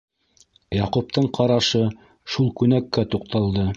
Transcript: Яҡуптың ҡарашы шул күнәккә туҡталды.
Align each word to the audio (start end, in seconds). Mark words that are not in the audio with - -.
Яҡуптың 0.77 1.29
ҡарашы 1.39 1.83
шул 2.37 2.51
күнәккә 2.63 3.05
туҡталды. 3.15 3.69